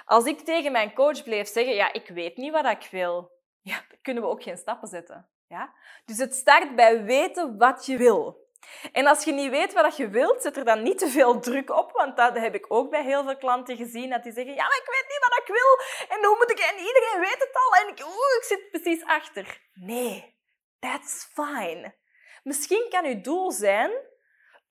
Als 0.09 0.25
ik 0.25 0.39
tegen 0.39 0.71
mijn 0.71 0.93
coach 0.93 1.23
bleef 1.23 1.47
zeggen, 1.47 1.73
ja, 1.73 1.93
ik 1.93 2.07
weet 2.07 2.37
niet 2.37 2.51
wat 2.51 2.65
ik 2.65 2.87
wil, 2.91 3.31
ja, 3.61 3.75
dan 3.89 3.97
kunnen 4.01 4.23
we 4.23 4.29
ook 4.29 4.43
geen 4.43 4.57
stappen 4.57 4.87
zetten. 4.87 5.29
Ja? 5.47 5.73
Dus 6.05 6.17
het 6.17 6.33
start 6.33 6.75
bij 6.75 7.03
weten 7.03 7.57
wat 7.57 7.85
je 7.85 7.97
wil. 7.97 8.47
En 8.91 9.07
als 9.07 9.23
je 9.23 9.31
niet 9.31 9.49
weet 9.49 9.73
wat 9.73 9.97
je 9.97 10.09
wilt, 10.09 10.41
zet 10.41 10.57
er 10.57 10.65
dan 10.65 10.83
niet 10.83 10.97
te 10.97 11.07
veel 11.07 11.39
druk 11.39 11.69
op, 11.69 11.91
want 11.91 12.17
dat 12.17 12.37
heb 12.37 12.55
ik 12.55 12.65
ook 12.67 12.89
bij 12.89 13.03
heel 13.03 13.23
veel 13.23 13.37
klanten 13.37 13.77
gezien, 13.77 14.09
dat 14.09 14.23
die 14.23 14.33
zeggen, 14.33 14.53
ja, 14.53 14.65
ik 14.65 14.85
weet 14.85 15.05
niet 15.07 15.27
wat 15.29 15.39
ik 15.39 15.47
wil, 15.47 16.07
en 16.17 16.25
hoe 16.25 16.35
moet 16.37 16.51
ik, 16.51 16.59
en 16.59 16.77
iedereen 16.77 17.19
weet 17.19 17.39
het 17.39 17.51
al, 17.53 17.81
en 17.81 17.87
ik, 17.87 17.99
oeh, 18.05 18.35
ik 18.37 18.43
zit 18.43 18.69
precies 18.71 19.03
achter. 19.03 19.61
Nee, 19.73 20.37
that's 20.79 21.29
fine. 21.33 21.95
Misschien 22.43 22.85
kan 22.89 23.05
uw 23.05 23.21
doel 23.21 23.51
zijn 23.51 23.91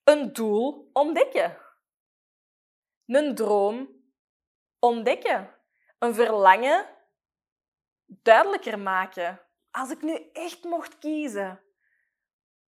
een 0.03 0.33
doel 0.33 0.89
ontdekken. 0.93 1.57
Een 3.05 3.35
droom 3.35 3.98
ontdekken. 4.79 5.55
Een 5.99 6.13
verlangen 6.13 6.85
duidelijker 8.05 8.79
maken. 8.79 9.41
Als 9.71 9.89
ik 9.89 10.01
nu 10.01 10.29
echt 10.33 10.63
mocht 10.63 10.97
kiezen, 10.97 11.61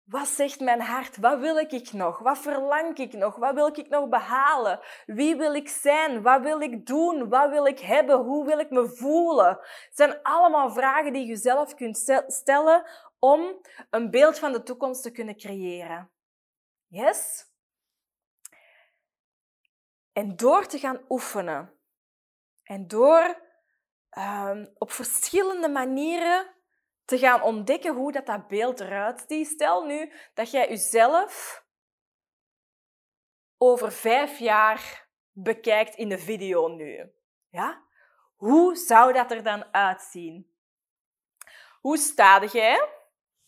wat 0.04 0.28
zegt 0.28 0.60
mijn 0.60 0.82
hart? 0.82 1.18
Wat 1.18 1.40
wil 1.40 1.58
ik 1.58 1.92
nog? 1.92 2.20
Wat 2.20 2.38
verlang 2.38 2.98
ik 2.98 3.14
nog? 3.14 3.36
Wat 3.36 3.54
wil 3.54 3.68
ik 3.68 3.90
nog 3.90 4.10
behalen? 4.10 4.80
Wie 5.06 5.36
wil 5.36 5.54
ik 5.54 5.70
zijn? 5.70 6.22
Wat 6.22 6.42
wil 6.42 6.62
ik 6.62 6.86
doen? 6.86 7.30
Wat 7.30 7.50
wil 7.50 7.66
ik 7.66 7.80
hebben? 7.80 8.18
Hoe 8.18 8.46
wil 8.46 8.60
ik 8.60 8.70
me 8.70 8.88
voelen? 8.88 9.48
Het 9.60 9.92
zijn 9.94 10.22
allemaal 10.22 10.72
vragen 10.72 11.14
die 11.14 11.26
je 11.26 11.36
zelf 11.36 11.76
kunt 11.76 12.24
stellen 12.28 12.86
om 13.20 13.62
een 13.90 14.10
beeld 14.10 14.40
van 14.40 14.52
de 14.52 14.64
toekomst 14.64 15.04
te 15.04 15.12
kunnen 15.12 15.38
creëren. 15.38 16.12
Yes? 16.88 17.46
En 20.14 20.36
door 20.36 20.66
te 20.66 20.80
gaan 20.80 21.02
oefenen 21.10 21.77
en 22.68 22.88
door 22.88 23.42
um, 24.18 24.74
op 24.78 24.92
verschillende 24.92 25.70
manieren 25.70 26.56
te 27.06 27.18
gaan 27.18 27.42
ontdekken 27.42 27.96
hoe 27.96 28.12
dat, 28.12 28.26
dat 28.26 28.48
beeld 28.48 28.80
eruit 28.80 29.24
ziet. 29.28 29.48
Stel 29.48 29.86
nu 29.86 30.14
dat 30.34 30.52
jij 30.52 30.70
jezelf 30.70 31.66
over 33.58 33.92
vijf 33.92 34.40
jaar 34.40 35.08
bekijkt 35.32 35.96
in 35.96 36.10
de 36.10 36.18
video 36.18 36.68
nu. 36.68 37.12
Ja? 37.50 37.86
Hoe 38.36 38.76
zou 38.76 39.14
dat 39.14 39.32
er 39.32 39.44
dan 39.44 39.74
uitzien? 39.74 40.56
Hoe 41.82 41.98
sta 41.98 42.46
jij? 42.46 42.90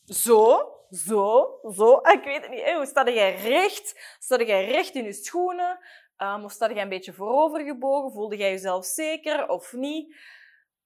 Zo, 0.05 0.71
zo, 0.89 1.59
zo. 1.71 1.97
Ik 1.97 2.23
weet 2.23 2.41
het 2.41 2.49
niet. 2.49 2.71
Hoe 2.71 2.85
sta 2.85 3.09
jij 3.09 3.35
recht? 3.35 4.15
Sta 4.19 4.43
jij 4.43 4.65
recht 4.65 4.95
in 4.95 5.03
je 5.03 5.13
schoenen? 5.13 5.79
Um, 6.21 6.43
of 6.43 6.51
sta 6.51 6.71
jij 6.71 6.81
een 6.81 6.89
beetje 6.89 7.13
voorovergebogen? 7.13 8.11
Voelde 8.11 8.37
jij 8.37 8.49
jezelf 8.49 8.85
zeker 8.85 9.47
of 9.47 9.73
niet? 9.73 10.15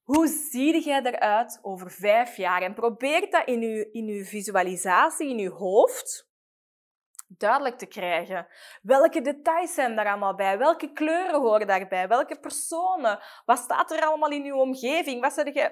Hoe 0.03 0.27
zie 0.27 0.83
jij 0.83 1.01
eruit 1.01 1.59
over 1.61 1.91
vijf 1.91 2.37
jaar? 2.37 2.61
En 2.61 2.73
probeer 2.73 3.29
dat 3.29 3.47
in 3.47 3.61
je, 3.61 3.91
in 3.91 4.07
uw 4.07 4.23
visualisatie, 4.23 5.29
in 5.29 5.37
je 5.37 5.49
hoofd, 5.49 6.29
duidelijk 7.27 7.77
te 7.77 7.85
krijgen. 7.85 8.47
Welke 8.81 9.21
details 9.21 9.73
zijn 9.73 9.95
daar 9.95 10.07
allemaal 10.07 10.35
bij? 10.35 10.57
Welke 10.57 10.91
kleuren 10.91 11.41
horen 11.41 11.67
daarbij? 11.67 12.07
Welke 12.07 12.39
personen? 12.39 13.19
Wat 13.45 13.57
staat 13.57 13.91
er 13.91 14.05
allemaal 14.05 14.31
in 14.31 14.45
uw 14.45 14.57
omgeving? 14.57 15.21
Wat 15.21 15.33
zit 15.33 15.53
je 15.53 15.71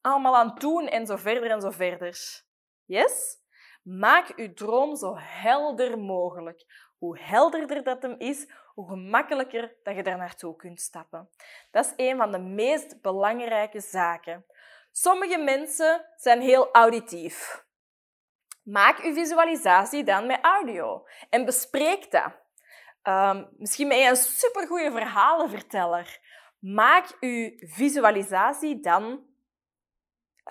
allemaal 0.00 0.36
aan 0.36 0.48
het 0.48 0.60
doen? 0.60 0.88
En 0.88 1.06
zo 1.06 1.16
verder 1.16 1.50
en 1.50 1.60
zo 1.60 1.70
verder. 1.70 2.42
Yes? 2.84 3.38
Maak 3.82 4.32
uw 4.36 4.52
droom 4.52 4.96
zo 4.96 5.14
helder 5.16 5.98
mogelijk. 5.98 6.90
Hoe 6.98 7.18
helderder 7.18 7.82
dat 7.82 8.02
hem 8.02 8.14
is, 8.18 8.48
hoe 8.74 8.88
gemakkelijker 8.88 9.74
dat 9.82 9.96
je 9.96 10.02
daar 10.02 10.16
naartoe 10.16 10.56
kunt 10.56 10.80
stappen. 10.80 11.28
Dat 11.70 11.84
is 11.84 11.92
een 11.96 12.16
van 12.16 12.32
de 12.32 12.38
meest 12.38 13.00
belangrijke 13.02 13.80
zaken. 13.80 14.46
Sommige 14.92 15.38
mensen 15.38 16.06
zijn 16.16 16.40
heel 16.40 16.72
auditief. 16.72 17.64
Maak 18.62 18.98
uw 18.98 19.14
visualisatie 19.14 20.04
dan 20.04 20.26
met 20.26 20.38
audio 20.42 21.06
en 21.30 21.44
bespreek 21.44 22.10
dat. 22.10 22.32
Um, 23.02 23.48
misschien 23.56 23.88
ben 23.88 23.98
je 23.98 24.08
een 24.08 24.16
supergoeie 24.16 24.90
verhalenverteller. 24.90 26.20
Maak 26.58 27.16
uw 27.20 27.52
visualisatie 27.56 28.80
dan 28.80 29.26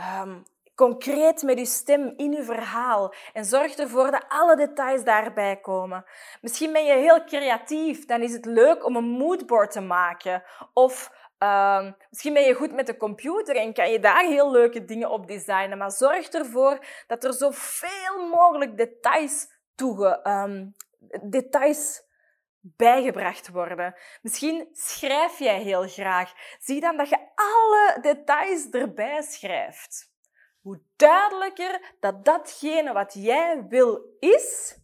um, 0.01 0.43
concreet 0.75 1.43
met 1.43 1.57
uw 1.57 1.65
stem 1.65 2.13
in 2.15 2.35
uw 2.35 2.43
verhaal 2.43 3.13
en 3.33 3.45
zorg 3.45 3.75
ervoor 3.75 4.11
dat 4.11 4.25
alle 4.27 4.55
details 4.55 5.03
daarbij 5.03 5.59
komen. 5.59 6.05
Misschien 6.41 6.73
ben 6.73 6.85
je 6.85 6.93
heel 6.93 7.23
creatief, 7.23 8.05
dan 8.05 8.21
is 8.21 8.33
het 8.33 8.45
leuk 8.45 8.85
om 8.85 8.95
een 8.95 9.09
moodboard 9.09 9.71
te 9.71 9.81
maken. 9.81 10.43
Of 10.73 11.11
uh, 11.39 11.91
misschien 12.09 12.33
ben 12.33 12.43
je 12.43 12.53
goed 12.53 12.73
met 12.73 12.85
de 12.85 12.97
computer 12.97 13.55
en 13.55 13.73
kan 13.73 13.91
je 13.91 13.99
daar 13.99 14.25
heel 14.25 14.51
leuke 14.51 14.85
dingen 14.85 15.09
op 15.09 15.27
designen. 15.27 15.77
Maar 15.77 15.91
zorg 15.91 16.29
ervoor 16.29 16.85
dat 17.07 17.23
er 17.23 17.33
zoveel 17.33 18.27
mogelijk 18.27 18.77
details, 18.77 19.47
toege, 19.75 20.19
um, 20.23 20.73
details 21.21 22.03
bijgebracht 22.59 23.49
worden. 23.49 23.95
Misschien 24.21 24.67
schrijf 24.71 25.39
jij 25.39 25.61
heel 25.61 25.87
graag. 25.87 26.33
Zie 26.59 26.81
dan 26.81 26.97
dat 26.97 27.09
je 27.09 27.17
alle 27.35 27.97
details 28.01 28.69
erbij 28.69 29.21
schrijft. 29.21 30.12
Hoe 30.63 30.81
duidelijker 30.95 31.95
dat 31.99 32.25
datgene 32.25 32.93
wat 32.93 33.13
jij 33.13 33.65
wil 33.67 34.15
is, 34.19 34.77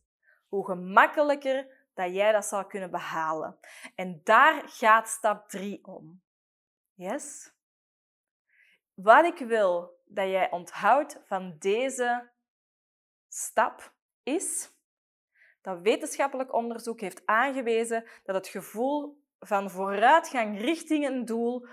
hoe 0.47 0.65
gemakkelijker 0.65 1.87
dat 1.93 2.13
jij 2.13 2.31
dat 2.31 2.45
zal 2.45 2.65
kunnen 2.65 2.91
behalen. 2.91 3.59
En 3.95 4.21
daar 4.23 4.69
gaat 4.69 5.07
stap 5.07 5.49
3 5.49 5.85
om. 5.85 6.21
Yes? 6.93 7.53
Wat 8.93 9.25
ik 9.25 9.47
wil 9.47 10.01
dat 10.05 10.27
jij 10.27 10.51
onthoudt 10.51 11.19
van 11.25 11.55
deze 11.59 12.29
stap 13.27 13.93
is 14.23 14.71
dat 15.61 15.79
wetenschappelijk 15.81 16.53
onderzoek 16.53 16.99
heeft 16.99 17.25
aangewezen 17.25 18.07
dat 18.23 18.35
het 18.35 18.47
gevoel 18.47 19.23
van 19.39 19.69
vooruitgang 19.69 20.61
richting 20.61 21.05
een 21.05 21.25
doel 21.25 21.67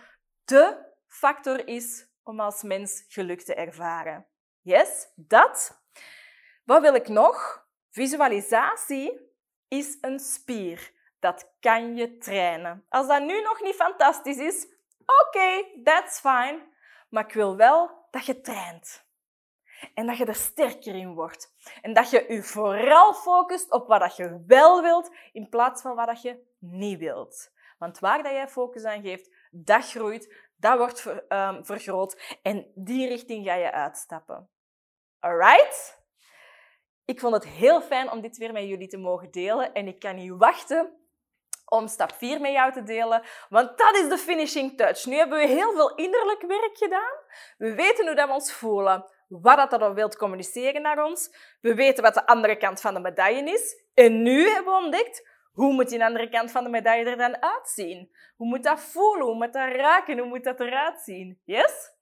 de 0.45 0.85
factor 1.07 1.69
is 1.69 2.09
om 2.27 2.41
als 2.41 2.63
mens 2.63 3.05
geluk 3.09 3.41
te 3.41 3.55
ervaren. 3.55 4.27
Yes, 4.61 5.13
dat. 5.15 5.83
Wat 6.65 6.81
wil 6.81 6.95
ik 6.95 7.09
nog? 7.09 7.67
Visualisatie 7.91 9.21
is 9.69 9.99
een 10.01 10.19
spier. 10.19 10.93
Dat 11.19 11.53
kan 11.61 11.97
je 11.97 12.19
trainen. 12.19 12.85
Als 12.89 13.07
dat 13.07 13.23
nu 13.23 13.41
nog 13.41 13.61
niet 13.61 13.75
fantastisch 13.75 14.39
is, 14.39 14.67
oké, 14.99 15.39
okay, 15.39 15.81
that's 15.85 16.21
fine. 16.21 16.63
Maar 17.09 17.25
ik 17.25 17.33
wil 17.33 17.57
wel 17.57 18.07
dat 18.11 18.27
je 18.27 18.41
traint. 18.41 19.05
En 19.95 20.07
dat 20.07 20.17
je 20.17 20.25
er 20.25 20.35
sterker 20.35 20.95
in 20.95 21.15
wordt. 21.15 21.53
En 21.83 21.93
dat 21.93 22.11
je 22.11 22.25
je 22.29 22.43
vooral 22.43 23.15
focust 23.15 23.71
op 23.71 23.87
wat 23.89 24.17
je 24.17 24.45
wel 24.47 24.83
wilt, 24.83 25.11
in 25.33 25.49
plaats 25.49 25.83
van 25.83 25.95
wat 25.95 26.23
je 26.23 26.43
niet 26.59 26.99
wilt. 26.99 27.55
Want 27.79 27.99
waar 27.99 28.23
dat 28.23 28.33
jij 28.33 28.49
focus 28.49 28.85
aan 28.85 29.03
geeft, 29.03 29.35
dat 29.51 29.91
groeit, 29.91 30.46
dat 30.69 30.79
wordt 30.79 31.25
ehm, 31.29 31.63
vergroot 31.63 32.39
en 32.43 32.73
die 32.75 33.09
richting 33.09 33.45
ga 33.45 33.55
je 33.55 33.73
uitstappen. 33.73 34.51
Alright? 35.21 36.05
Ik 37.05 37.21
vond 37.21 37.35
het 37.35 37.47
heel 37.47 37.81
fijn 37.81 38.11
om 38.11 38.21
dit 38.21 38.37
weer 38.37 38.53
met 38.53 38.69
jullie 38.69 38.89
te 38.89 38.97
mogen 38.97 39.31
delen 39.31 39.73
en 39.73 39.87
ik 39.87 39.99
kan 39.99 40.15
niet 40.15 40.33
wachten 40.37 41.07
om 41.65 41.89
stap 41.89 42.13
4 42.13 42.41
met 42.41 42.53
jou 42.53 42.73
te 42.73 42.83
delen, 42.83 43.23
want 43.49 43.79
dat 43.79 43.97
is 43.97 44.09
de 44.09 44.19
finishing 44.19 44.77
touch. 44.77 45.05
Nu 45.05 45.17
hebben 45.17 45.39
we 45.39 45.47
heel 45.47 45.73
veel 45.73 45.95
innerlijk 45.95 46.43
werk 46.47 46.77
gedaan. 46.77 47.15
We 47.59 47.75
weten 47.75 48.07
hoe 48.07 48.15
dat 48.15 48.29
we 48.29 48.35
ons 48.35 48.53
voelen, 48.53 49.05
wat 49.29 49.57
dat 49.57 49.81
dan 49.81 49.95
wilt 49.95 50.17
communiceren 50.17 50.83
naar 50.83 51.05
ons. 51.05 51.31
We 51.61 51.75
weten 51.75 52.03
wat 52.03 52.15
de 52.15 52.27
andere 52.27 52.57
kant 52.57 52.81
van 52.81 52.95
de 52.95 53.01
medaille 53.01 53.53
is. 53.53 53.83
En 53.95 54.23
nu 54.23 54.49
hebben 54.49 54.73
we 54.73 54.85
ontdekt 54.85 55.36
hoe 55.57 55.73
moet 55.73 55.89
die 55.89 56.05
andere 56.05 56.29
kant 56.29 56.51
van 56.51 56.65
de 56.65 56.71
medaille 56.71 57.05
er 57.05 57.17
dan 57.17 57.43
uitzien? 57.43 58.11
Hoe 58.37 58.47
moet 58.47 58.63
dat 58.63 58.81
voelen? 58.81 59.27
Hoe 59.27 59.35
moet 59.35 59.53
dat 59.53 59.75
raken? 59.75 60.19
Hoe 60.19 60.29
moet 60.29 60.45
dat 60.45 60.61
eruit 60.61 61.01
zien? 61.01 61.41
Yes? 61.45 61.93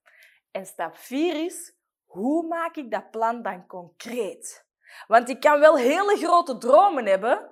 En 0.51 0.67
stap 0.67 0.97
4 0.97 1.45
is, 1.45 1.77
hoe 2.05 2.47
maak 2.47 2.77
ik 2.77 2.91
dat 2.91 3.11
plan 3.11 3.43
dan 3.43 3.67
concreet? 3.67 4.67
Want 5.07 5.29
ik 5.29 5.41
kan 5.41 5.61
wel 5.61 5.77
hele 5.77 6.17
grote 6.17 6.59
dromen 6.59 7.07
hebben, 7.07 7.51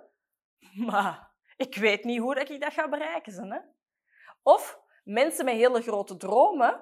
maar 0.74 1.30
ik 1.56 1.76
weet 1.76 2.04
niet 2.04 2.20
hoe 2.20 2.40
ik 2.40 2.60
dat 2.60 2.72
ga 2.72 2.88
bereiken. 2.88 3.52
Hè? 3.52 3.58
Of 4.42 4.80
mensen 5.04 5.44
met 5.44 5.54
hele 5.54 5.82
grote 5.82 6.16
dromen, 6.16 6.80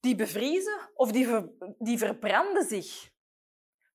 die 0.00 0.14
bevriezen 0.14 0.90
of 0.94 1.12
die, 1.12 1.56
die 1.78 1.98
verbranden 1.98 2.64
zich. 2.64 3.10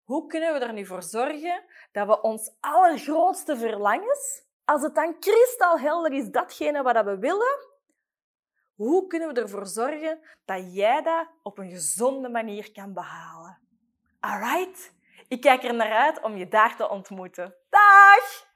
Hoe 0.03 0.27
kunnen 0.27 0.53
we 0.53 0.59
er 0.59 0.73
nu 0.73 0.85
voor 0.85 1.03
zorgen 1.03 1.63
dat 1.91 2.07
we 2.07 2.21
ons 2.21 2.55
allergrootste 2.59 3.57
verlangens 3.57 4.46
als 4.67 4.82
het 4.82 4.95
dan 4.95 5.19
kristalhelder 5.19 6.13
is, 6.13 6.30
datgene 6.30 6.84
wat 6.84 7.03
we 7.03 7.17
willen, 7.17 7.65
hoe 8.75 9.08
kunnen 9.08 9.34
we 9.34 9.41
ervoor 9.41 9.65
zorgen 9.65 10.19
dat 10.45 10.75
jij 10.75 11.01
dat 11.01 11.27
op 11.43 11.58
een 11.58 11.69
gezonde 11.69 12.30
manier 12.30 12.71
kan 12.71 12.93
behalen? 12.93 13.60
Alright? 14.19 14.93
Ik 15.27 15.41
kijk 15.41 15.63
er 15.63 15.73
naar 15.73 15.91
uit 15.91 16.21
om 16.21 16.36
je 16.36 16.47
daar 16.47 16.75
te 16.75 16.89
ontmoeten. 16.89 17.56
Dag! 17.69 18.46